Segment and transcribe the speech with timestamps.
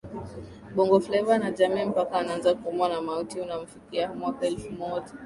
[0.75, 5.13] Bongo Fleva na jamii mpaka anaanza kuumwa na mauti unamfika Mwaka elfu moja